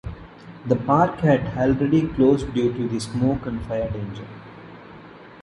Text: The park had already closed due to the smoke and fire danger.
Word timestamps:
The 0.65 0.75
park 0.75 1.19
had 1.19 1.55
already 1.59 2.07
closed 2.07 2.51
due 2.55 2.73
to 2.73 2.87
the 2.87 2.99
smoke 2.99 3.45
and 3.45 3.61
fire 3.67 3.87
danger. 3.87 4.25